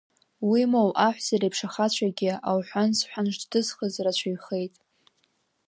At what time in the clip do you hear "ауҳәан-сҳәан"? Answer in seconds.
2.49-3.27